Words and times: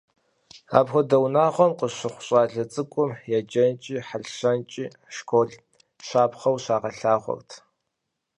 Апхуэдэ 0.79 1.17
унагъуэм 1.25 1.71
къыщыхъу 1.79 2.23
щӀалэ 2.27 2.63
цӀыкӀур 2.71 3.11
еджэнкӀи 3.37 3.97
хьэлщэнкӀи 4.07 4.85
школым 5.15 5.63
щапхъэу 6.07 6.61
щагъэлъагъуэрт. 6.63 7.49